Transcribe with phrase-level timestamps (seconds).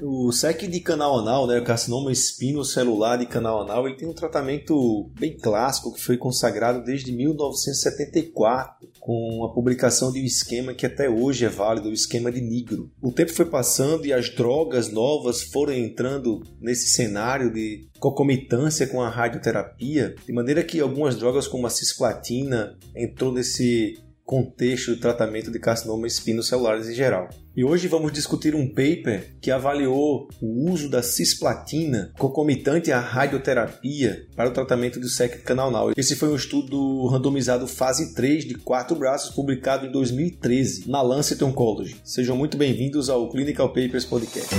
[0.00, 4.12] O SEC de canal anal, né, o carcinoma espinocelular de canal anal, ele tem um
[4.12, 10.86] tratamento bem clássico que foi consagrado desde 1974 com a publicação de um esquema que
[10.86, 12.90] até hoje é válido, o esquema de Nigro.
[13.02, 19.02] O tempo foi passando e as drogas novas foram entrando nesse cenário de concomitância com
[19.02, 25.50] a radioterapia, de maneira que algumas drogas como a cisplatina entrou nesse contexto do tratamento
[25.50, 27.30] de carcinomas espinocelulares em geral.
[27.56, 34.26] E hoje vamos discutir um paper que avaliou o uso da cisplatina concomitante à radioterapia
[34.36, 38.94] para o tratamento do SEC canal Esse foi um estudo randomizado fase 3 de quatro
[38.94, 41.96] braços publicado em 2013 na Lancet Oncology.
[42.04, 44.54] Sejam muito bem-vindos ao Clinical Papers Podcast.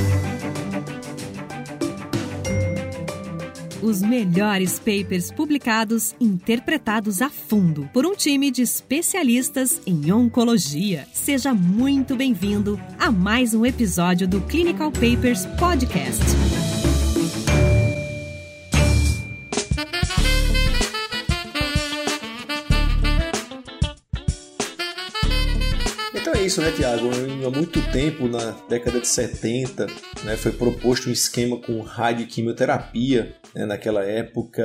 [3.82, 11.08] Os melhores papers publicados, interpretados a fundo por um time de especialistas em oncologia.
[11.14, 16.26] Seja muito bem-vindo a mais um episódio do Clinical Papers Podcast.
[26.14, 27.10] Então é isso, né, Tiago?
[27.48, 29.88] Há muito tempo, na década de 70,
[30.26, 34.64] né, foi proposto um esquema com radioquimioterapia né, naquela época.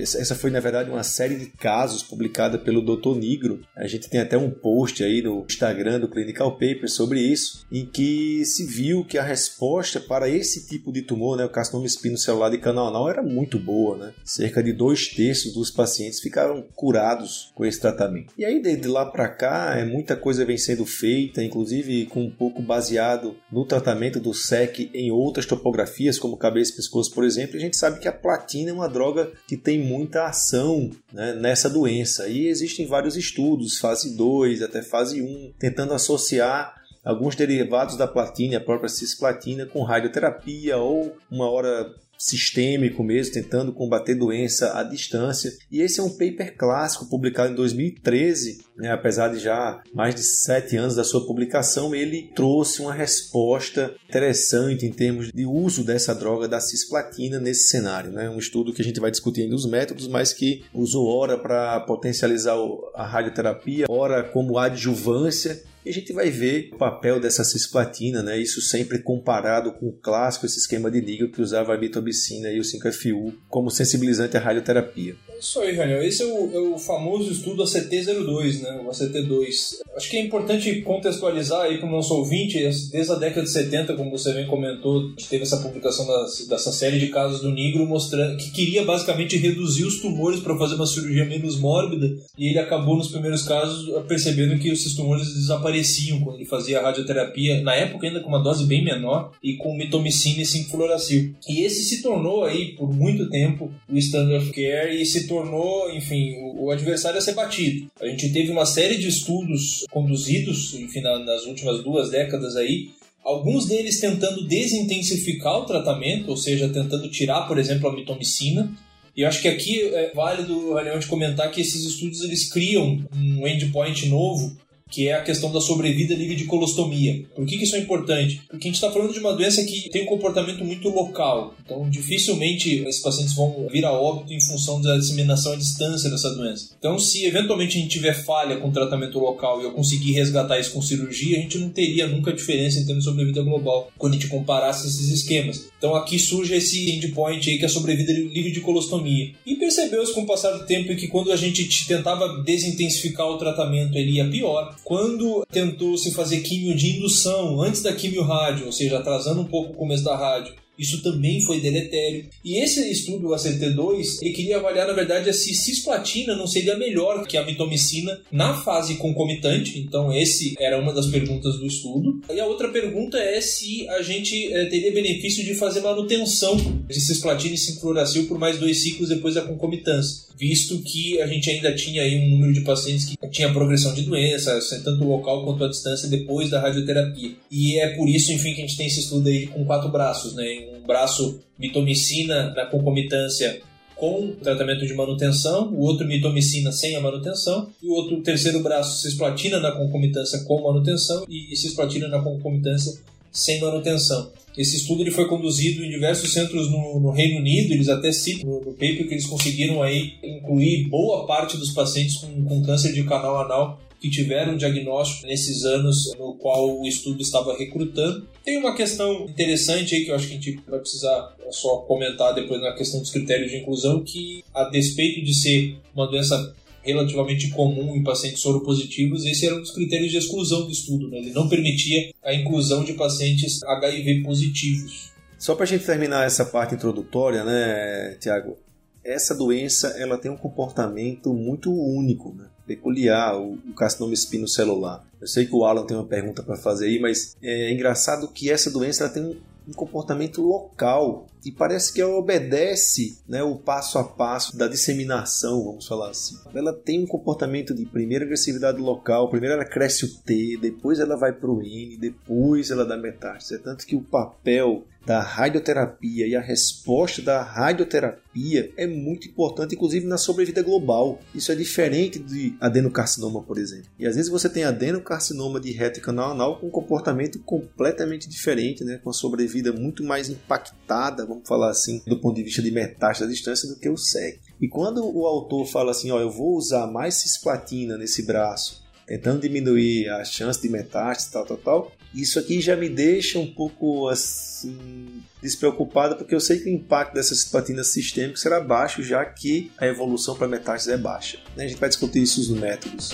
[0.00, 3.16] Essa foi, na verdade, uma série de casos publicada pelo Dr.
[3.16, 3.60] Nigro.
[3.76, 7.86] A gente tem até um post aí no Instagram do Clinical Paper sobre isso, em
[7.86, 12.50] que se viu que a resposta para esse tipo de tumor, né, o carcinoma espinocelular
[12.50, 13.96] de canal anal, era muito boa.
[13.96, 14.12] Né?
[14.24, 18.32] Cerca de dois terços dos pacientes ficaram curados com esse tratamento.
[18.36, 22.30] E aí, desde lá para cá, é, muita coisa vem sendo feita, inclusive com um
[22.30, 27.56] pouco baseado no tratamento do SEC em outras topografias, como cabeça e pescoço, por exemplo.
[27.56, 31.70] A gente sabe que a platina é uma droga que tem muita ação né, nessa
[31.70, 32.26] doença.
[32.26, 38.58] E existem vários estudos, fase 2 até fase 1, tentando associar alguns derivados da platina,
[38.58, 45.52] a própria cisplatina, com radioterapia ou uma hora sistêmico mesmo, tentando combater doença à distância.
[45.70, 48.92] E esse é um paper clássico publicado em 2013, né?
[48.92, 54.86] apesar de já mais de sete anos da sua publicação, ele trouxe uma resposta interessante
[54.86, 58.12] em termos de uso dessa droga da cisplatina nesse cenário.
[58.12, 58.30] Né?
[58.30, 61.80] Um estudo que a gente vai discutir ainda os métodos, mas que usou ora para
[61.80, 62.56] potencializar
[62.94, 68.38] a radioterapia, ora como adjuvância e a gente vai ver o papel dessa cisplatina, né?
[68.38, 72.60] Isso sempre comparado com o clássico, esse esquema de níquel que usava a mitobicina e
[72.60, 75.16] o 5FU como sensibilizante à radioterapia.
[75.28, 76.02] É isso aí, Raniel.
[76.02, 78.80] Esse é o, é o famoso estudo ACT02, né?
[78.84, 79.48] O ACT2.
[79.96, 82.58] Acho que é importante contextualizar aí para o nosso ouvinte,
[82.90, 86.06] desde a década de 70, como você bem comentou, teve essa publicação
[86.48, 90.76] dessa série de casos do Nigro mostrando que queria basicamente reduzir os tumores para fazer
[90.76, 95.71] uma cirurgia menos mórbida e ele acabou nos primeiros casos percebendo que esses tumores desapareceram
[95.72, 99.56] apareciam quando ele fazia a radioterapia, na época ainda com uma dose bem menor, e
[99.56, 101.34] com mitomicina e 5-fluoracil.
[101.48, 105.90] E esse se tornou aí, por muito tempo, o standard of care e se tornou,
[105.90, 107.90] enfim, o, o adversário a ser batido.
[108.00, 112.90] A gente teve uma série de estudos conduzidos, enfim, nas últimas duas décadas aí,
[113.24, 118.72] alguns deles tentando desintensificar o tratamento, ou seja, tentando tirar, por exemplo, a mitomicina,
[119.14, 123.46] e eu acho que aqui é válido, realmente comentar que esses estudos eles criam um
[123.46, 124.56] endpoint novo
[124.92, 127.24] que é a questão da sobrevida livre de colostomia.
[127.34, 128.42] Por que, isso é importante?
[128.48, 131.54] Porque a gente está falando de uma doença que tem um comportamento muito local.
[131.64, 136.30] Então, dificilmente esses pacientes vão vir a óbito em função da disseminação à distância dessa
[136.34, 136.74] doença.
[136.78, 140.58] Então, se eventualmente a gente tiver falha com o tratamento local e eu conseguir resgatar
[140.58, 144.12] isso com cirurgia, a gente não teria nunca diferença em termos de sobrevida global quando
[144.12, 145.70] a gente comparasse esses esquemas.
[145.78, 149.32] Então, aqui surge esse endpoint aí que é a sobrevida livre de colostomia.
[149.46, 153.96] E percebeu-se com o passar do tempo que quando a gente tentava desintensificar o tratamento,
[153.96, 158.72] ele ia pior quando tentou se fazer químio de indução antes da químio rádio, ou
[158.72, 162.26] seja, atrasando um pouco o começo da rádio, isso também foi deletério.
[162.44, 167.26] E esse estudo, o ACT2, ele queria avaliar, na verdade, se cisplatina não seria melhor
[167.26, 169.78] que a mitomicina na fase concomitante.
[169.78, 172.20] Então, esse era uma das perguntas do estudo.
[172.32, 176.56] E a outra pergunta é se a gente é, teria benefício de fazer manutenção
[176.88, 181.48] de cisplatina e sincloracil por mais dois ciclos depois da concomitância visto que a gente
[181.48, 185.62] ainda tinha aí um número de pacientes que tinha progressão de doença, tanto local quanto
[185.62, 187.30] à distância, depois da radioterapia.
[187.48, 190.34] E é por isso, enfim, que a gente tem esse estudo aí com quatro braços,
[190.34, 190.61] né?
[190.66, 193.60] Um braço mitomicina na concomitância
[193.96, 199.00] com tratamento de manutenção, o outro mitomicina sem a manutenção, e o outro terceiro braço
[199.00, 203.00] cisplatina na concomitância com manutenção e cisplatina na concomitância
[203.30, 204.30] sem manutenção.
[204.56, 208.50] Esse estudo ele foi conduzido em diversos centros no, no Reino Unido, eles até citam
[208.50, 212.92] no, no, paper que eles conseguiram aí incluir boa parte dos pacientes com, com câncer
[212.92, 218.58] de canal anal que tiveram diagnóstico nesses anos no qual o estudo estava recrutando Tem
[218.58, 222.60] uma questão interessante aí que eu acho que a gente vai precisar só comentar depois
[222.60, 226.52] na questão dos critérios de inclusão, que a despeito de ser uma doença
[226.82, 231.08] relativamente comum em pacientes soropositivos, esse era um dos critérios de exclusão do estudo.
[231.08, 231.18] Né?
[231.18, 235.12] Ele não permitia a inclusão de pacientes HIV positivos.
[235.38, 238.58] Só para a gente terminar essa parte introdutória, né, Tiago?
[239.04, 242.46] Essa doença ela tem um comportamento muito único, né?
[242.76, 245.04] Peculiar, o, o carcinoma espinocelular.
[245.20, 248.50] Eu sei que o Alan tem uma pergunta para fazer aí, mas é engraçado que
[248.50, 249.36] essa doença ela tem um
[249.66, 255.64] um comportamento local e parece que ela obedece né, o passo a passo da disseminação,
[255.64, 256.36] vamos falar assim.
[256.54, 261.16] Ela tem um comportamento de primeira agressividade local, primeiro ela cresce o T, depois ela
[261.16, 263.54] vai para o N, depois ela dá metástase.
[263.54, 269.74] É tanto que o papel da radioterapia e a resposta da radioterapia é muito importante,
[269.74, 271.20] inclusive na sobrevida global.
[271.34, 273.86] Isso é diferente de adenocarcinoma, por exemplo.
[273.98, 278.28] E às vezes você tem adenocarcinoma de reto e canal anal com um comportamento completamente
[278.28, 279.00] diferente, né?
[279.02, 283.24] com a sobrevida muito mais impactada, vamos falar assim, do ponto de vista de metástase
[283.24, 284.40] à distância do que o SEC.
[284.60, 289.40] E quando o autor fala assim, ó, eu vou usar mais cisplatina nesse braço tentando
[289.40, 294.08] diminuir a chance de metástase, tal, tal, tal, isso aqui já me deixa um pouco
[294.08, 299.72] assim despreocupado, porque eu sei que o impacto dessa cisplatina sistêmica será baixo, já que
[299.78, 301.38] a evolução para metástase é baixa.
[301.56, 303.10] A gente vai discutir isso nos métodos.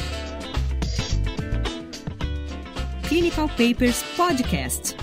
[3.08, 4.96] Clinical Papers Podcast.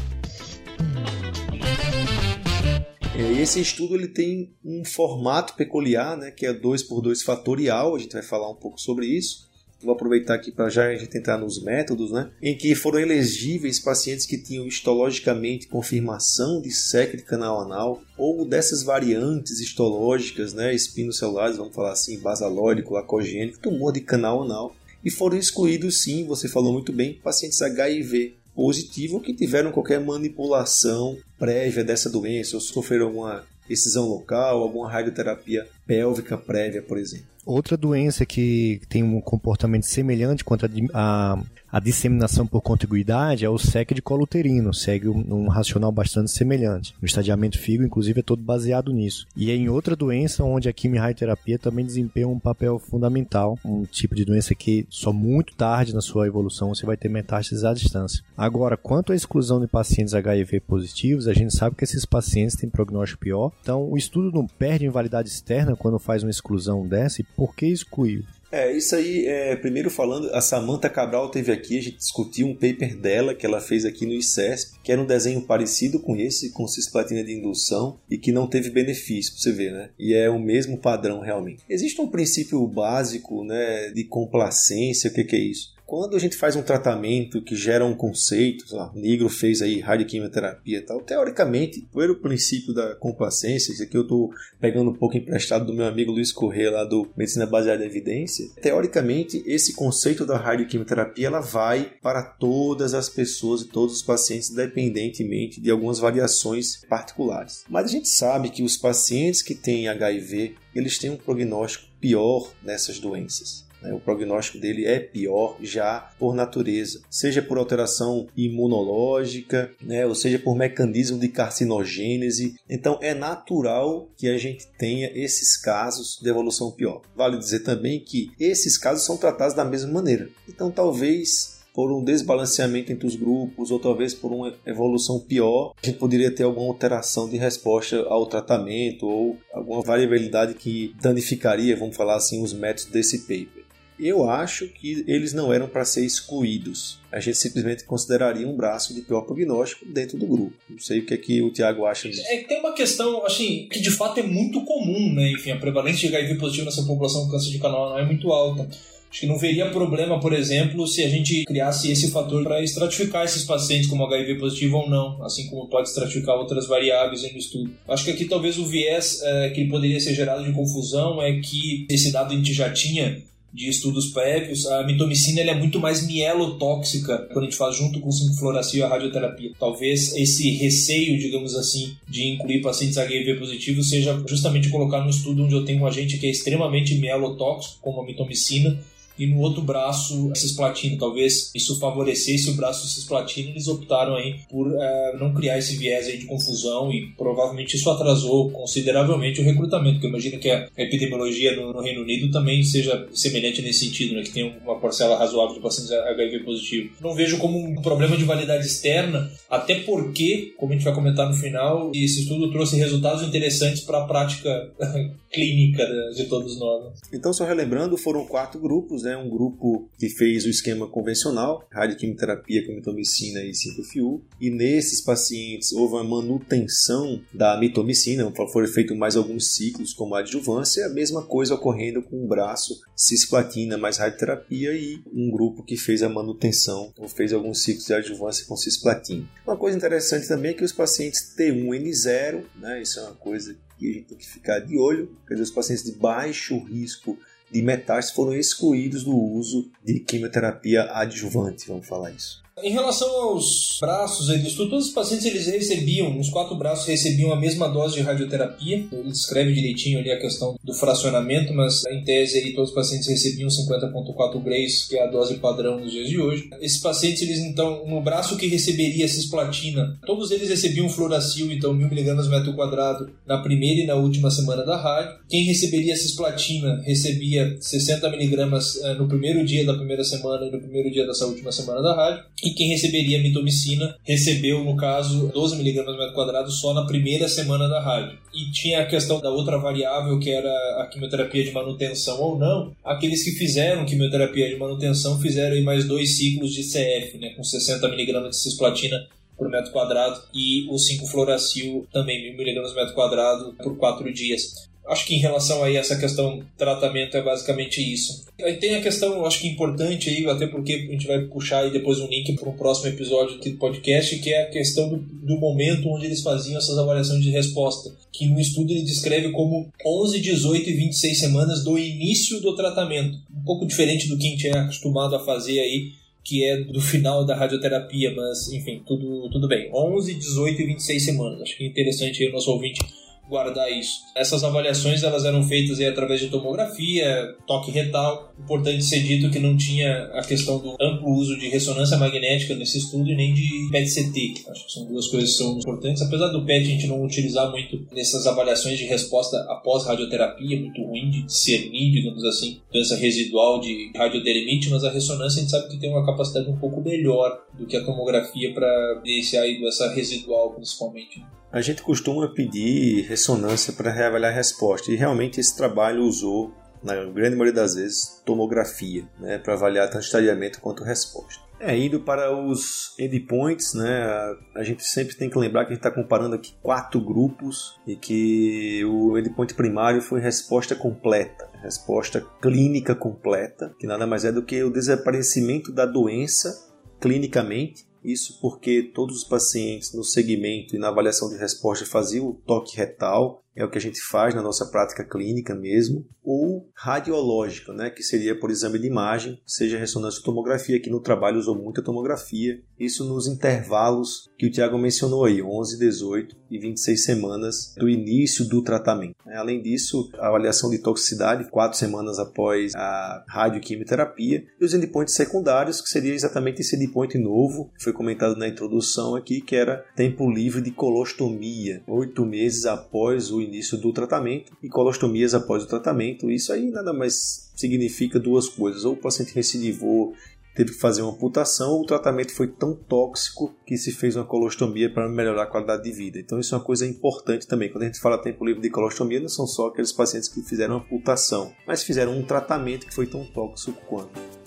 [3.17, 7.95] É, esse estudo ele tem um formato peculiar, né, que é 2 por 2 fatorial,
[7.95, 9.54] a gente vai falar um pouco sobre isso
[9.85, 12.29] vou aproveitar aqui para já a gente entrar nos métodos, né?
[12.41, 16.69] Em que foram elegíveis pacientes que tinham histologicamente confirmação de
[17.15, 20.73] de canal anal ou dessas variantes histológicas, né?
[20.73, 24.75] Espinocelulares, vamos falar assim, basalóico, lacogênico, tumor de canal anal.
[25.03, 31.17] E foram excluídos, sim, você falou muito bem, pacientes HIV positivo que tiveram qualquer manipulação
[31.37, 37.34] prévia dessa doença ou sofreram uma excisão local, alguma radioterapia pélvica prévia, por exemplo.
[37.45, 41.37] Outra doença que tem um comportamento semelhante quanto a, a
[41.79, 46.93] disseminação por contiguidade é o SEC de colo uterino, segue um, um, racional bastante semelhante.
[47.01, 49.27] O estadiamento FIGO, inclusive, é todo baseado nisso.
[49.35, 54.15] E é em outra doença onde a quimio-radioterapia também desempenha um papel fundamental, um tipo
[54.15, 58.23] de doença que só muito tarde na sua evolução você vai ter metástases à distância.
[58.37, 62.69] Agora, quanto à exclusão de pacientes HIV positivos, a gente sabe que esses pacientes têm
[62.69, 67.21] prognóstico pior, então o estudo não perde em validade externa quando faz uma exclusão dessa,
[67.21, 68.23] e por que excluiu?
[68.51, 72.53] É, isso aí, é, primeiro falando, a Samantha Cabral teve aqui, a gente discutiu um
[72.53, 76.51] paper dela que ela fez aqui no ICESP, que era um desenho parecido com esse,
[76.51, 79.89] com cisplatina de indução, e que não teve benefício, pra você ver, né?
[79.99, 81.63] E é o mesmo padrão realmente.
[81.69, 85.74] Existe um princípio básico, né, de complacência, o que, que é isso?
[85.85, 89.79] Quando a gente faz um tratamento que gera um conceito, lá, o Negro fez aí
[89.79, 95.15] radioquimioterapia e tal, teoricamente, pelo princípio da complacência, isso aqui eu estou pegando um pouco
[95.15, 100.25] emprestado do meu amigo Luiz Corrêa lá do Medicina Baseada em Evidência, teoricamente esse conceito
[100.25, 105.99] da radioquimioterapia ela vai para todas as pessoas e todos os pacientes, independentemente de algumas
[105.99, 107.63] variações particulares.
[107.69, 112.51] Mas a gente sabe que os pacientes que têm HIV, eles têm um prognóstico pior
[112.63, 113.64] nessas doenças.
[113.85, 113.93] Né?
[113.93, 120.05] O prognóstico dele é pior já por natureza, seja por alteração imunológica, né?
[120.05, 122.55] ou seja por mecanismo de carcinogênese.
[122.69, 127.01] Então é natural que a gente tenha esses casos de evolução pior.
[127.15, 130.27] Vale dizer também que esses casos são tratados da mesma maneira.
[130.49, 135.85] Então talvez por um desbalanceamento entre os grupos ou talvez por uma evolução pior, a
[135.85, 141.97] gente poderia ter alguma alteração de resposta ao tratamento ou alguma variabilidade que danificaria, vamos
[141.97, 143.64] falar assim, os métodos desse paper.
[143.99, 146.99] Eu acho que eles não eram para ser excluídos.
[147.11, 150.53] A gente simplesmente consideraria um braço de pior prognóstico dentro do grupo.
[150.69, 152.23] Não sei o que, é que o Tiago acha disso.
[152.27, 155.31] É tem uma questão, assim, que de fato é muito comum, né?
[155.31, 158.31] Enfim, a prevalência de HIV positivo nessa população com câncer de canal não é muito
[158.31, 158.67] alta.
[159.15, 163.23] Acho que não veria problema, por exemplo, se a gente criasse esse fator para estratificar
[163.23, 167.71] esses pacientes como HIV positivo ou não, assim como pode estratificar outras variáveis no estudo.
[167.87, 171.87] Acho que aqui talvez o viés é, que poderia ser gerado de confusão é que
[171.89, 173.23] esse dado a gente já tinha
[173.55, 178.09] de estudos prévios, a mitomicina é muito mais mielotóxica quando a gente faz junto com
[178.09, 179.51] o e a radioterapia.
[179.57, 185.43] Talvez esse receio, digamos assim, de incluir pacientes HIV positivos seja justamente colocar no estudo
[185.43, 188.77] onde eu tenho um agente que é extremamente mielotóxico, como a mitomicina,
[189.17, 190.97] e no outro braço cisplatina.
[190.97, 196.07] Talvez isso favorecesse o braço cisplatina eles optaram aí por uh, não criar esse viés
[196.07, 201.55] aí de confusão e provavelmente isso atrasou consideravelmente o recrutamento, porque imagina que a epidemiologia
[201.55, 205.55] no, no, Reino Unido também seja semelhante nesse sentido, né, que tem uma parcela razoável
[205.55, 206.89] de pacientes HIV positivo.
[207.01, 211.29] Não vejo como um problema de validade externa, até porque, como a gente vai comentar
[211.29, 214.71] no final, esse estudo trouxe resultados interessantes para a prática
[215.31, 216.93] clínica de todos nós.
[217.13, 219.15] Então, só relembrando, foram quatro grupos, né?
[219.15, 225.93] Um grupo que fez o esquema convencional, radioquimioterapia, comitomicina e 5-FU, e nesses pacientes houve
[225.95, 232.01] uma manutenção da mitomicina, foram feitos mais alguns ciclos como adjuvância, a mesma coisa ocorrendo
[232.01, 237.31] com o braço cisplatina mais radioterapia e um grupo que fez a manutenção ou fez
[237.33, 239.27] alguns ciclos de adjuvância com cisplatina.
[239.45, 242.81] Uma coisa interessante também é que os pacientes T1N0, né?
[242.81, 245.83] Isso é uma coisa que a gente tem que ficar de olho, porque os pacientes
[245.83, 247.17] de baixo risco
[247.51, 252.44] de metástase foram excluídos do uso de quimioterapia adjuvante, vamos falar isso.
[252.63, 257.35] Em relação aos braços, eles, todos os pacientes eles recebiam, os quatro braços recebiam a
[257.35, 258.87] mesma dose de radioterapia.
[258.93, 263.09] Ele descreve direitinho ali a questão do fracionamento, mas em tese aí todos os pacientes
[263.09, 266.49] recebiam 50.4 grays, que é a dose padrão nos dias de hoje.
[266.61, 272.29] Esses pacientes, eles então, no braço que receberia cisplatina, todos eles recebiam fluoracil, então 1000mg
[272.29, 275.19] metro quadrado na primeira e na última semana da rádio.
[275.27, 280.89] Quem receberia cisplatina recebia 60mg eh, no primeiro dia da primeira semana e no primeiro
[280.89, 285.97] dia dessa última semana da rádio e quem receberia mitomicina recebeu, no caso, 12mg por
[285.97, 288.19] metro quadrado só na primeira semana da rádio.
[288.31, 290.49] E tinha a questão da outra variável, que era
[290.81, 292.71] a quimioterapia de manutenção ou não.
[292.83, 298.29] Aqueles que fizeram quimioterapia de manutenção fizeram mais dois ciclos de CF, né, com 60mg
[298.29, 304.13] de cisplatina por metro quadrado e o 5-fluoracil também 1000mg por metro quadrado por 4
[304.13, 304.69] dias.
[304.87, 308.25] Acho que em relação a essa questão tratamento é basicamente isso.
[308.39, 311.71] Aí tem a questão, acho que importante aí, até porque a gente vai puxar aí
[311.71, 314.97] depois um link para um próximo episódio aqui do podcast, que é a questão do,
[314.97, 319.71] do momento onde eles faziam essas avaliações de resposta, que no estudo ele descreve como
[319.85, 323.17] 11, 18 e 26 semanas do início do tratamento.
[323.35, 326.81] Um pouco diferente do que a gente é acostumado a fazer aí, que é do
[326.81, 329.69] final da radioterapia, mas enfim, tudo, tudo bem.
[329.73, 331.41] 11, 18 e 26 semanas.
[331.41, 332.79] Acho que é interessante aí o nosso ouvinte
[333.29, 334.01] guardar isso.
[334.15, 338.33] Essas avaliações elas eram feitas aí através de tomografia, toque retal.
[338.39, 342.77] Importante ser dito que não tinha a questão do amplo uso de ressonância magnética nesse
[342.77, 344.49] estudo e nem de PET-CT.
[344.49, 346.01] Acho que são duas coisas que são importantes.
[346.01, 350.81] Apesar do PET a gente não utilizar muito nessas avaliações de resposta após radioterapia, muito
[350.83, 355.69] ruim de discernir, digamos assim, doença residual de radiodelimite, mas a ressonância a gente sabe
[355.69, 358.67] que tem uma capacidade um pouco melhor do que a tomografia para
[358.97, 361.23] evidenciar a doença residual, principalmente
[361.55, 366.95] a gente costuma pedir ressonância para reavaliar a resposta e realmente esse trabalho usou, na
[367.05, 371.41] grande maioria das vezes, tomografia né, para avaliar tanto estadiamento quanto resposta.
[371.57, 374.05] É, indo para os endpoints, né,
[374.53, 377.95] a gente sempre tem que lembrar que a gente está comparando aqui quatro grupos e
[377.95, 384.43] que o endpoint primário foi resposta completa, resposta clínica completa, que nada mais é do
[384.43, 386.69] que o desaparecimento da doença
[386.99, 392.33] clinicamente isso porque todos os pacientes no segmento e na avaliação de resposta faziam o
[392.33, 397.71] toque retal é o que a gente faz na nossa prática clínica mesmo, ou radiológica,
[397.71, 401.55] né, que seria por exame de imagem, seja ressonância ou tomografia, que no trabalho usou
[401.55, 407.75] muita tomografia, isso nos intervalos que o Tiago mencionou aí, 11, 18 e 26 semanas
[407.77, 409.15] do início do tratamento.
[409.27, 415.79] Além disso, a avaliação de toxicidade, 4 semanas após a radioquimioterapia, e os endpoints secundários,
[415.79, 420.29] que seria exatamente esse endpoint novo, que foi comentado na introdução aqui, que era tempo
[420.29, 426.29] livre de colostomia, 8 meses após o início do tratamento e colostomias após o tratamento.
[426.29, 430.13] Isso aí nada mais significa duas coisas: ou o paciente recidivou,
[430.55, 434.25] teve que fazer uma amputação, ou o tratamento foi tão tóxico que se fez uma
[434.25, 436.17] colostomia para melhorar a qualidade de vida.
[436.17, 437.69] Então, isso é uma coisa importante também.
[437.69, 440.77] Quando a gente fala tempo livre de colostomia, não são só aqueles pacientes que fizeram
[440.77, 444.44] amputação, mas fizeram um tratamento que foi tão tóxico quanto.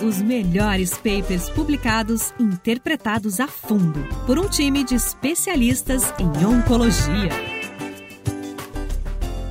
[0.00, 7.47] Os melhores papers publicados interpretados a fundo por um time de especialistas em oncologia.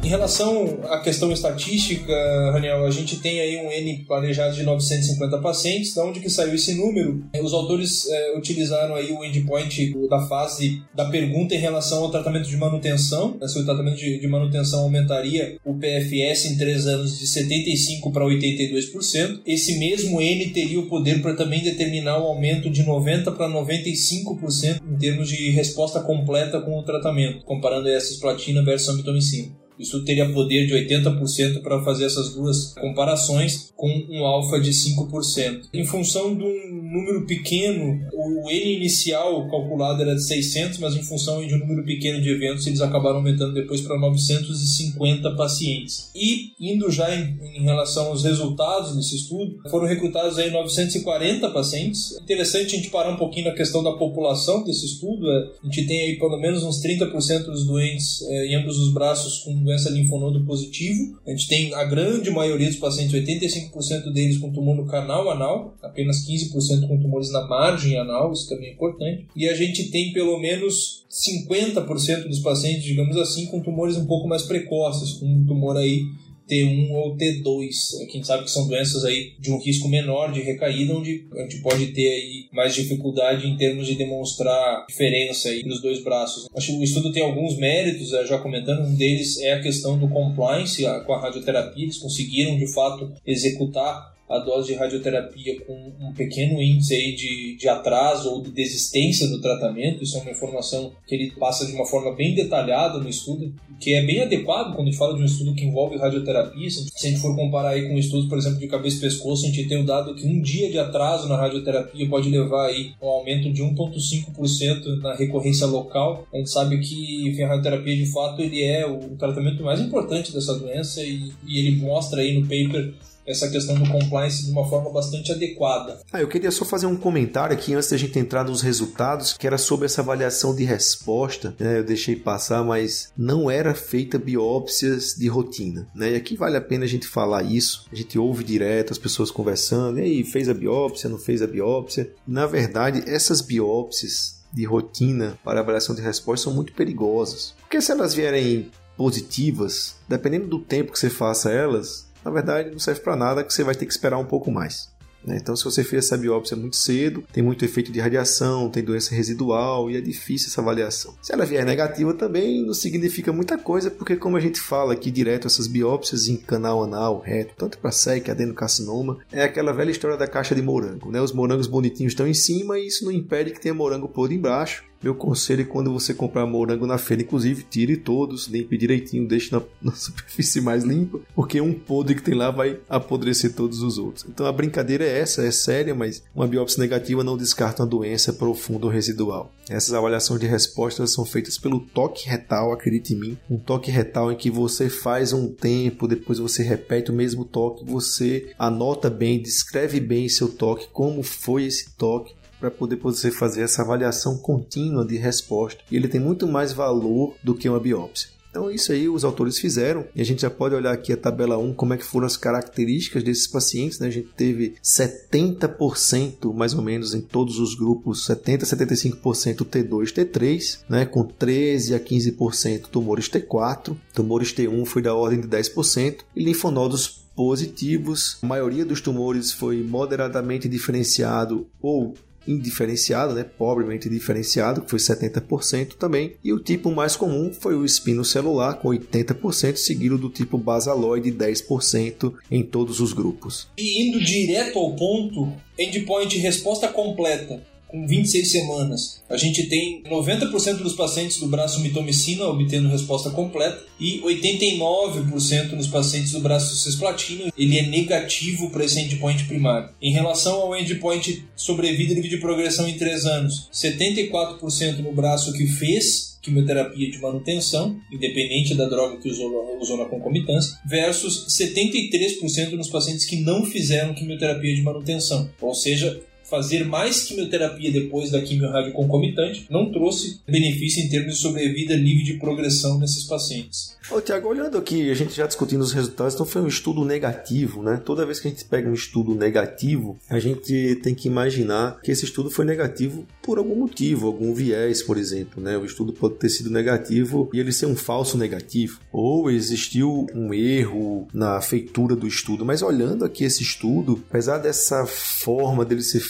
[0.08, 2.14] Em relação à questão estatística,
[2.54, 6.56] Raniel, a gente tem aí um N planejado de 950 pacientes, da onde que saiu
[6.56, 7.26] esse número?
[7.44, 12.48] Os autores é, utilizaram aí o endpoint da fase da pergunta em relação ao tratamento
[12.48, 17.20] de manutenção, né, se o tratamento de, de manutenção aumentaria o PFS em 3 anos
[17.20, 19.42] de 75% para 82%.
[19.46, 24.82] Esse mesmo N teria o poder para também determinar o aumento de 90% para 95%
[24.90, 29.67] em termos de resposta completa com o tratamento, comparando essas platina versus amitomicina.
[29.78, 34.72] O estudo teria poder de 80% para fazer essas duas comparações, com um alfa de
[34.72, 35.68] 5%.
[35.72, 41.04] Em função de um número pequeno, o N inicial calculado era de 600, mas em
[41.04, 46.10] função de um número pequeno de eventos, eles acabaram aumentando depois para 950 pacientes.
[46.16, 52.18] E indo já em, em relação aos resultados desse estudo, foram recrutados aí 940 pacientes.
[52.20, 55.30] Interessante a gente parar um pouquinho na questão da população desse estudo.
[55.30, 58.94] É, a gente tem aí pelo menos uns 30% dos doentes é, em ambos os
[58.94, 61.20] braços com doença linfonodo positivo.
[61.28, 65.76] A gente tem a grande maioria dos pacientes, 85% deles com tumor no canal anal,
[65.84, 69.28] apenas 15% com tumores na margem anal, isso também é importante.
[69.36, 74.28] E a gente tem pelo menos 50% dos pacientes, digamos assim, com tumores um pouco
[74.28, 76.04] mais precoces, com um tumor aí
[76.50, 80.94] T1 ou T2, quem sabe que são doenças aí de um risco menor de recaída,
[80.94, 85.82] onde a gente pode ter aí mais dificuldade em termos de demonstrar diferença aí nos
[85.82, 86.48] dois braços.
[86.56, 89.98] Acho que o estudo tem alguns méritos, eh, já comentando, um deles é a questão
[89.98, 95.74] do compliance com a radioterapia, eles conseguiram de fato executar a dose de radioterapia com
[95.74, 100.04] um pequeno índice aí de, de atraso ou de desistência do tratamento.
[100.04, 103.94] Isso é uma informação que ele passa de uma forma bem detalhada no estudo, que
[103.94, 106.70] é bem adequado quando a gente fala de um estudo que envolve radioterapia.
[106.70, 109.50] Se a gente for comparar aí com estudos, por exemplo, de cabeça e pescoço, a
[109.50, 113.08] gente tem o dado que um dia de atraso na radioterapia pode levar aí um
[113.08, 116.28] aumento de 1,5% na recorrência local.
[116.34, 120.34] A gente sabe que enfim, a radioterapia, de fato, ele é o tratamento mais importante
[120.34, 122.94] dessa doença e, e ele mostra aí no paper
[123.28, 126.00] essa questão do compliance de uma forma bastante adequada.
[126.12, 129.46] Ah, eu queria só fazer um comentário aqui antes da gente entrar nos resultados, que
[129.46, 131.54] era sobre essa avaliação de resposta.
[131.60, 131.80] Né?
[131.80, 135.88] Eu deixei passar, mas não era feita biópsias de rotina.
[135.94, 136.14] Né?
[136.14, 137.86] E aqui vale a pena a gente falar isso.
[137.92, 141.48] A gente ouve direto as pessoas conversando, e aí, fez a biópsia, não fez a
[141.48, 142.10] biópsia.
[142.26, 147.54] Na verdade, essas biópsias de rotina para avaliação de resposta são muito perigosas.
[147.60, 152.80] Porque se elas vierem positivas, dependendo do tempo que você faça elas, na verdade não
[152.80, 154.90] serve para nada que você vai ter que esperar um pouco mais.
[155.28, 155.38] Né?
[155.42, 159.14] Então, se você fez essa biópsia muito cedo, tem muito efeito de radiação, tem doença
[159.14, 161.14] residual e é difícil essa avaliação.
[161.22, 165.12] Se ela vier negativa também não significa muita coisa, porque como a gente fala aqui
[165.12, 170.16] direto, essas biópsias em canal anal, reto, tanto para SEC, adenocarcinoma, é aquela velha história
[170.16, 171.12] da caixa de morango.
[171.12, 171.22] Né?
[171.22, 174.86] Os morangos bonitinhos estão em cima e isso não impede que tenha morango podre embaixo.
[175.02, 179.52] Meu conselho é quando você comprar morango na feira, inclusive, tire todos, limpe direitinho, deixe
[179.52, 183.98] na, na, superfície mais limpa, porque um podre que tem lá vai apodrecer todos os
[183.98, 184.26] outros.
[184.28, 188.34] Então a brincadeira é essa, é séria, mas uma biópsia negativa não descarta uma doença
[188.34, 189.52] profunda ou residual.
[189.70, 194.32] Essas avaliações de respostas são feitas pelo toque retal, acredite em mim, um toque retal
[194.32, 199.42] em que você faz um tempo, depois você repete o mesmo toque, você anota bem,
[199.42, 205.06] descreve bem seu toque, como foi esse toque, para poder você fazer essa avaliação contínua
[205.06, 205.84] de resposta.
[205.92, 208.38] E ele tem muito mais valor do que uma biópsia.
[208.58, 211.60] Então isso aí os autores fizeram e a gente já pode olhar aqui a tabela
[211.60, 214.08] 1 como é que foram as características desses pacientes, né?
[214.08, 220.80] A gente teve 70% mais ou menos em todos os grupos, 70 75% T2, T3,
[220.90, 226.44] né, com 13 a 15% tumores T4, tumores T1 foi da ordem de 10% e
[226.44, 228.40] linfonodos positivos.
[228.42, 232.16] A maioria dos tumores foi moderadamente diferenciado ou
[232.48, 237.86] indiferenciado, né, pobremente diferenciado, que foi 70% também, e o tipo mais comum foi o
[237.86, 243.68] espino celular, com 80%, seguido do tipo basaloide, 10% em todos os grupos.
[243.78, 249.22] E indo direto ao ponto, endpoint resposta completa com 26 semanas.
[249.30, 255.88] A gente tem 90% dos pacientes do braço mitomicina obtendo resposta completa e 89% nos
[255.88, 259.90] pacientes do braço cisplatina ele é negativo para esse endpoint primário.
[260.02, 265.68] Em relação ao endpoint sobrevida e de progressão em 3 anos, 74% no braço que
[265.68, 272.90] fez quimioterapia de manutenção, independente da droga que usou, usou na concomitância, versus 73% nos
[272.90, 275.50] pacientes que não fizeram quimioterapia de manutenção.
[275.60, 281.42] Ou seja, fazer mais quimioterapia depois da quimio concomitante não trouxe benefício em termos de
[281.42, 283.98] sobrevida livre de progressão nesses pacientes.
[284.10, 287.84] Ô, Tiago, olhando aqui, a gente já discutindo os resultados, então foi um estudo negativo,
[287.84, 288.02] né?
[288.04, 292.10] Toda vez que a gente pega um estudo negativo, a gente tem que imaginar que
[292.10, 295.78] esse estudo foi negativo por algum motivo, algum viés, por exemplo, né?
[295.78, 300.54] O estudo pode ter sido negativo e ele ser um falso negativo, ou existiu um
[300.54, 302.64] erro na feitura do estudo.
[302.66, 306.22] Mas olhando aqui esse estudo, apesar dessa forma dele ser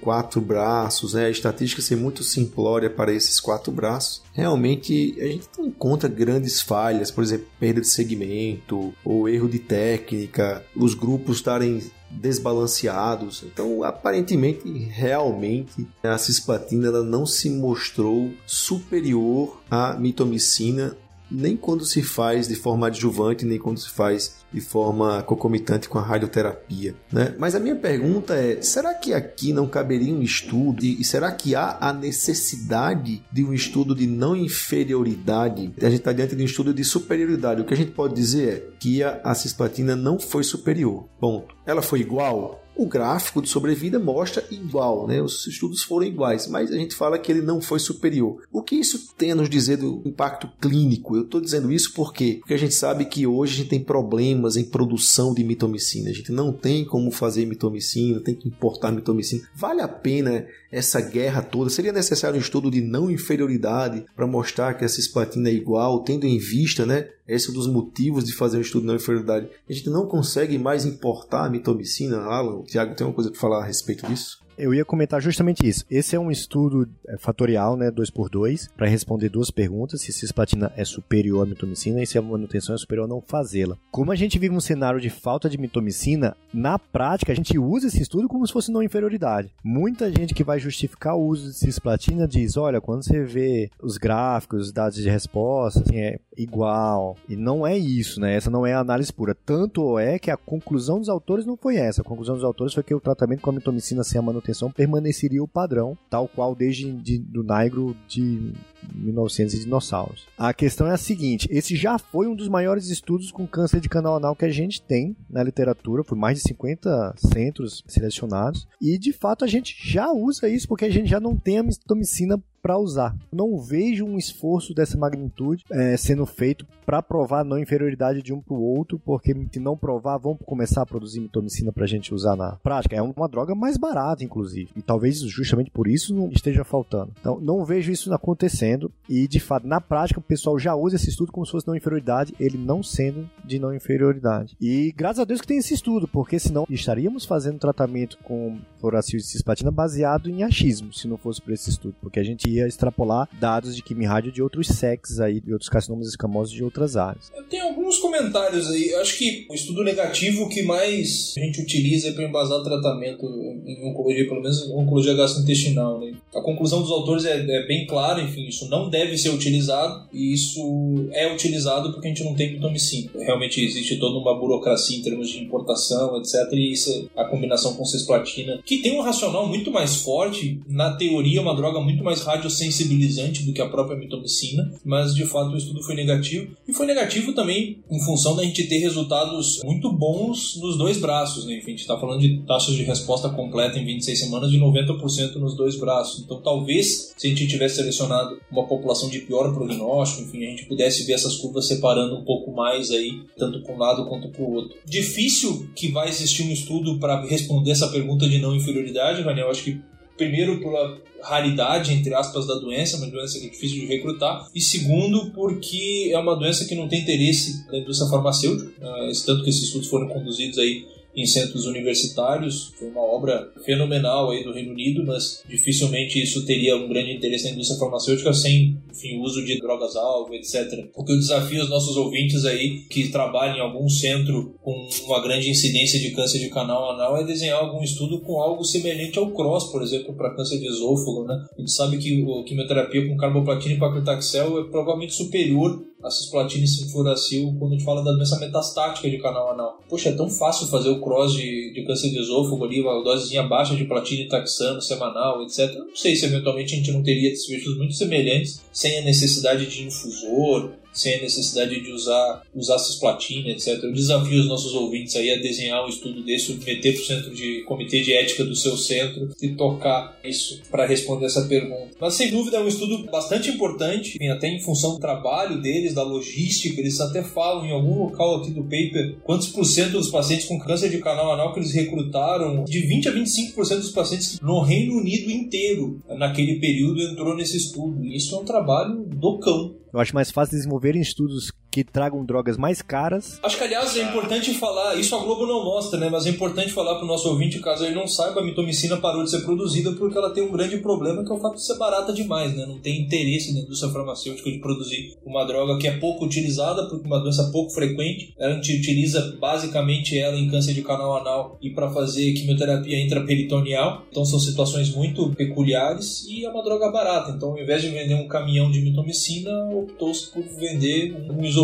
[0.00, 1.26] quatro braços, né?
[1.26, 6.60] A estatística ser muito simplória para esses quatro braços, realmente a gente não encontra grandes
[6.60, 13.44] falhas, por exemplo, perda de segmento ou erro de técnica, os grupos estarem desbalanceados.
[13.44, 20.96] Então, aparentemente, realmente, a cisplatina ela não se mostrou superior à mitomicina
[21.30, 25.98] nem quando se faz de forma adjuvante, nem quando se faz de forma concomitante com
[25.98, 26.94] a radioterapia.
[27.12, 27.34] Né?
[27.38, 30.84] Mas a minha pergunta é: será que aqui não caberia um estudo?
[30.84, 35.72] E será que há a necessidade de um estudo de não inferioridade?
[35.80, 37.60] A gente está diante de um estudo de superioridade.
[37.60, 41.04] O que a gente pode dizer é que a, a cisplatina não foi superior.
[41.18, 41.54] Ponto.
[41.64, 42.60] Ela foi igual?
[42.80, 45.20] O gráfico de sobrevida mostra igual, né?
[45.20, 48.42] Os estudos foram iguais, mas a gente fala que ele não foi superior.
[48.50, 51.14] O que isso tem a nos dizer do impacto clínico?
[51.14, 54.56] Eu estou dizendo isso porque, porque a gente sabe que hoje a gente tem problemas
[54.56, 56.08] em produção de mitomicina.
[56.08, 59.46] A gente não tem como fazer mitomicina, tem que importar mitomicina.
[59.54, 61.68] Vale a pena essa guerra toda?
[61.68, 66.26] Seria necessário um estudo de não inferioridade para mostrar que a cisplatina é igual, tendo
[66.26, 67.08] em vista, né?
[67.30, 69.48] Esse é um dos motivos de fazer um estudo não inferioridade.
[69.68, 72.62] A gente não consegue mais importar a mitomicina, Alan.
[72.64, 74.40] Tiago, tem uma coisa para falar a respeito disso?
[74.60, 75.86] Eu ia comentar justamente isso.
[75.90, 80.84] Esse é um estudo é, fatorial, né, 2x2, para responder duas perguntas, se cisplatina é
[80.84, 83.78] superior à mitomicina e se a manutenção é superior a não fazê-la.
[83.90, 87.86] Como a gente vive um cenário de falta de mitomicina, na prática a gente usa
[87.86, 89.50] esse estudo como se fosse não inferioridade.
[89.64, 93.96] Muita gente que vai justificar o uso de cisplatina diz, olha, quando você vê os
[93.96, 97.16] gráficos, os dados de resposta, assim, é igual.
[97.26, 98.36] E não é isso, né?
[98.36, 99.34] Essa não é a análise pura.
[99.34, 102.02] Tanto é que a conclusão dos autores não foi essa.
[102.02, 104.70] A conclusão dos autores foi que o tratamento com a mitomicina sem a manutenção manutenção
[104.70, 108.52] permaneceria o padrão, tal qual desde de, do Nigro de
[108.94, 110.26] 1900 e dinossauros.
[110.36, 113.88] A questão é a seguinte: esse já foi um dos maiores estudos com câncer de
[113.88, 118.98] canal anal que a gente tem na literatura, por mais de 50 centros selecionados, e
[118.98, 122.42] de fato a gente já usa isso porque a gente já não tem a mitomicina
[122.62, 123.16] para usar.
[123.32, 128.32] Não vejo um esforço dessa magnitude é, sendo feito para provar a não inferioridade de
[128.32, 131.88] um para o outro, porque se não provar, vão começar a produzir mitomicina para a
[131.88, 132.96] gente usar na prática.
[132.96, 137.12] É uma droga mais barata, inclusive, e talvez justamente por isso não esteja faltando.
[137.20, 141.10] Então, não vejo isso acontecendo e, de fato, na prática, o pessoal já usa esse
[141.10, 144.56] estudo como se fosse não inferioridade, ele não sendo de não inferioridade.
[144.60, 149.18] E graças a Deus que tem esse estudo, porque senão estaríamos fazendo tratamento com fluoracil
[149.18, 152.66] e cisplatina baseado em achismo, se não fosse por esse estudo, porque a gente ia
[152.66, 157.30] extrapolar dados de quimio de outros sexos aí, de outros carcinomas escamosos de outras áreas.
[157.34, 158.90] Eu tenho alguns comentários aí.
[158.90, 163.24] Eu acho que o estudo negativo que mais a gente utiliza para embasar tratamento
[163.64, 166.14] em oncologia, pelo menos em oncologia gastrointestinal, né?
[166.34, 170.32] A conclusão dos autores é, é, bem clara, enfim, isso não deve ser utilizado e
[170.32, 173.10] isso é utilizado porque a gente não tem pitomicina.
[173.14, 176.34] Realmente existe toda uma burocracia em termos de importação, etc.
[176.52, 180.96] E isso é a combinação com cisplatina, que tem um racional muito mais forte, na
[180.96, 185.50] teoria uma droga muito mais rádio sensibilizante do que a própria mitomicina, mas de fato
[185.50, 186.56] o estudo foi negativo.
[186.66, 191.44] E foi negativo também em função da gente ter resultados muito bons nos dois braços.
[191.44, 191.58] Né?
[191.58, 195.34] Enfim, a gente está falando de taxas de resposta completa em 26 semanas de 90%
[195.36, 196.22] nos dois braços.
[196.22, 200.66] Então talvez, se a gente tivesse selecionado uma população de pior prognóstico, enfim, a gente
[200.66, 204.42] pudesse ver essas curvas separando um pouco mais aí, tanto para um lado quanto para
[204.42, 204.78] o outro.
[204.86, 209.50] Difícil que vai existir um estudo para responder essa pergunta de não inferioridade, Daniel.
[209.50, 209.80] Acho que
[210.16, 214.60] primeiro pela raridade, entre aspas, da doença, uma doença que é difícil de recrutar, e
[214.60, 219.50] segundo, porque é uma doença que não tem interesse da indústria farmacêutica, uh, tanto que
[219.50, 222.72] esses estudos foram conduzidos aí em centros universitários.
[222.78, 227.44] Foi uma obra fenomenal aí do Reino Unido, mas dificilmente isso teria um grande interesse
[227.44, 230.88] na indústria farmacêutica sem, enfim, uso de drogas-alvo, etc.
[230.94, 235.20] O que eu desafio os nossos ouvintes aí que trabalham em algum centro com uma
[235.20, 239.30] grande incidência de câncer de canal anal é desenhar algum estudo com algo semelhante ao
[239.30, 241.46] CROSS, por exemplo, para câncer de esôfago, né?
[241.56, 246.64] A gente sabe que a quimioterapia com carboplatina e paclitaxel é provavelmente superior a cisplatina
[246.64, 249.80] e sulfuracil quando a gente fala da doença metastática de canal anal.
[249.88, 253.42] Poxa, é tão fácil fazer o cross de, de câncer de esôfago ali, uma dosezinha
[253.42, 255.74] baixa de platina e taxano semanal, etc.
[255.74, 259.82] Não sei se eventualmente a gente não teria desfechos muito semelhantes sem a necessidade de
[259.84, 263.82] infusor, sem a necessidade de usar, usar cisplatina, etc.
[263.82, 267.34] Eu desafio os nossos ouvintes aí a desenhar um estudo desse, meter para o centro
[267.34, 271.90] de comitê de ética do seu centro e tocar isso para responder essa pergunta.
[272.00, 276.02] Mas sem dúvida é um estudo bastante importante, até em função do trabalho deles, da
[276.02, 280.46] logística, eles até falam em algum local aqui do paper quantos por cento dos pacientes
[280.46, 284.60] com câncer de canal anal que eles recrutaram, de 20 a 25% dos pacientes no
[284.60, 288.04] Reino Unido inteiro naquele período entrou nesse estudo.
[288.06, 289.74] Isso é um trabalho do cão.
[289.92, 293.38] Eu acho mais fácil desenvolver estudos que tragam drogas mais caras.
[293.42, 296.08] Acho que, aliás, é importante falar, isso a Globo não mostra, né?
[296.10, 299.30] Mas é importante falar pro nosso ouvinte, caso ele não saiba, a mitomicina parou de
[299.30, 302.12] ser produzida porque ela tem um grande problema, que é o fato de ser barata
[302.12, 302.66] demais, né?
[302.66, 307.06] Não tem interesse na indústria farmacêutica de produzir uma droga que é pouco utilizada, porque
[307.06, 308.34] uma doença pouco frequente.
[308.38, 314.02] A gente utiliza basicamente ela em câncer de canal anal e para fazer quimioterapia intraperitoneal.
[314.10, 317.30] Então são situações muito peculiares e é uma droga barata.
[317.30, 321.59] Então, ao invés de vender um caminhão de mitomicina, optou-se por vender um isopor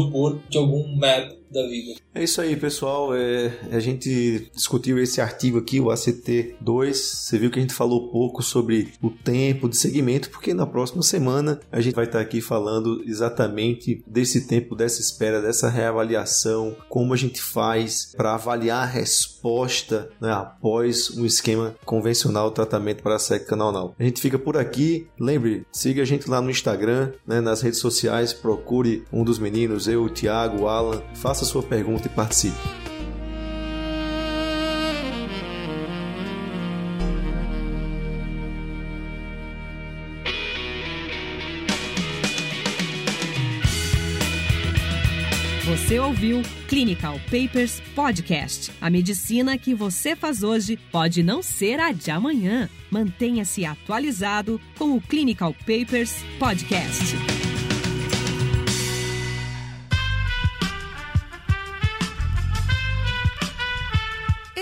[0.51, 2.01] de algum MAB da vida.
[2.15, 3.15] É isso aí, pessoal.
[3.15, 6.95] É, a gente discutiu esse artigo aqui, o ACT2.
[6.95, 11.03] Você viu que a gente falou pouco sobre o tempo de segmento, porque na próxima
[11.03, 17.13] semana a gente vai estar aqui falando exatamente desse tempo, dessa espera, dessa reavaliação, como
[17.13, 23.47] a gente faz para avaliar a resposta né, após um esquema convencional tratamento para sexo
[23.47, 25.09] canal A gente fica por aqui.
[25.19, 29.87] Lembre, siga a gente lá no Instagram, né, nas redes sociais, procure um dos meninos,
[29.87, 31.03] eu, o Thiago, o Alan,
[31.37, 32.57] faça sua pergunta e participe.
[45.66, 48.72] Você ouviu Clinical Papers Podcast.
[48.81, 52.70] A medicina que você faz hoje pode não ser a de amanhã.
[52.90, 57.36] Mantenha-se atualizado com o Clinical Papers Podcast.